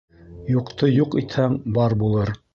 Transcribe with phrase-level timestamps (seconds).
[0.53, 2.35] Юҡты юҡ итһәң, бар булыр.